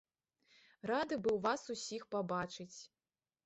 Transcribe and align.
Рады 0.93 1.19
быў 1.29 1.37
вас 1.45 1.61
усіх 1.77 2.11
пабачыць. 2.17 2.75